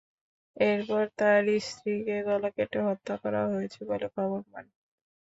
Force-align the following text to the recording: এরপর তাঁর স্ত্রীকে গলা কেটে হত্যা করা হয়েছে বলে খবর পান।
এরপর 0.57 1.03
তাঁর 1.17 1.43
স্ত্রীকে 1.61 2.17
গলা 2.27 2.49
কেটে 2.55 2.79
হত্যা 2.87 3.15
করা 3.23 3.41
হয়েছে 3.51 3.79
বলে 3.89 4.07
খবর 4.15 4.41
পান। 4.51 4.65